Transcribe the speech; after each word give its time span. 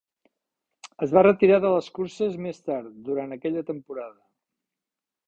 Es 1.07 1.11
va 1.17 1.23
retirar 1.27 1.59
de 1.65 1.71
les 1.75 1.89
curses 1.99 2.39
més 2.47 2.63
tard 2.71 2.97
durant 3.11 3.37
aquella 3.37 3.65
temporada. 3.69 4.19